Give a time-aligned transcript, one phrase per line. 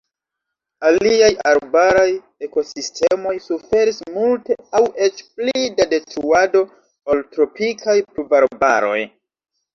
[0.91, 2.05] Aliaj arbaraj
[2.47, 6.65] ekosistemoj suferis multe aŭ eĉ pli da detruado
[7.13, 8.99] ol tropikaj pluvarbaroj.